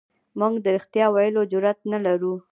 موږ 0.39 0.53
د 0.63 0.65
رښتیا 0.75 1.05
ویلو 1.15 1.41
جرئت 1.51 1.79
نه 1.91 1.99
لرو. 2.05 2.33